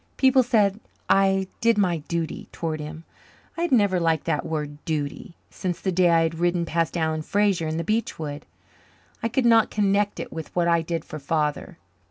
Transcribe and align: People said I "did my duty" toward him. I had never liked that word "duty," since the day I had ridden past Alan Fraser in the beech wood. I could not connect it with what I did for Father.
People 0.17 0.41
said 0.41 0.79
I 1.11 1.45
"did 1.59 1.77
my 1.77 1.97
duty" 1.97 2.49
toward 2.51 2.79
him. 2.79 3.03
I 3.55 3.61
had 3.61 3.71
never 3.71 3.99
liked 3.99 4.23
that 4.25 4.43
word 4.47 4.83
"duty," 4.83 5.35
since 5.51 5.79
the 5.79 5.91
day 5.91 6.09
I 6.09 6.23
had 6.23 6.39
ridden 6.39 6.65
past 6.65 6.97
Alan 6.97 7.21
Fraser 7.21 7.67
in 7.67 7.77
the 7.77 7.83
beech 7.83 8.17
wood. 8.17 8.47
I 9.21 9.27
could 9.27 9.45
not 9.45 9.69
connect 9.69 10.19
it 10.19 10.33
with 10.33 10.49
what 10.55 10.67
I 10.67 10.81
did 10.81 11.05
for 11.05 11.19
Father. 11.19 11.77